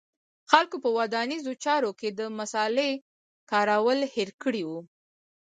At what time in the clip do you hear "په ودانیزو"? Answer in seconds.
0.83-1.53